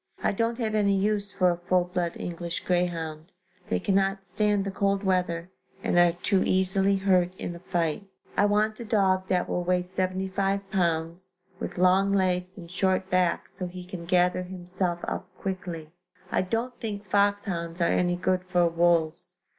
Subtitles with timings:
[0.23, 3.31] I don't have any use for a full blood English greyhound
[3.69, 5.51] they cannot stand the cold weather
[5.83, 8.07] and are too easily hurt in a fight.
[8.35, 13.47] I want a dog that will weigh 75 pounds, with long legs and short back
[13.47, 15.91] so he can gather himself up quickly.
[16.31, 19.35] I don't think foxhounds are any good for wolves.